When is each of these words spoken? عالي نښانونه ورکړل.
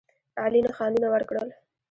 عالي 0.41 0.59
نښانونه 0.65 1.07
ورکړل. 1.11 1.47